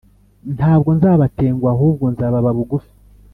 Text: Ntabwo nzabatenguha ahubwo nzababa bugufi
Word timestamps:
Ntabwo 0.55 0.89
nzabatenguha 0.97 1.71
ahubwo 1.75 2.05
nzababa 2.13 2.49
bugufi 2.57 2.91